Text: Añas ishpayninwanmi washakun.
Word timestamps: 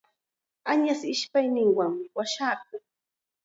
Añas 0.71 1.01
ishpayninwanmi 1.13 2.05
washakun. 2.17 2.81